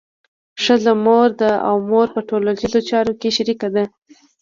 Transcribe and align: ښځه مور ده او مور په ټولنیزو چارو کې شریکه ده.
ښځه 0.63 0.93
مور 1.05 1.29
ده 1.41 1.51
او 1.67 1.75
مور 1.89 2.07
په 2.15 2.21
ټولنیزو 2.29 2.79
چارو 2.89 3.13
کې 3.19 3.29
شریکه 3.37 3.67
ده. 3.75 3.83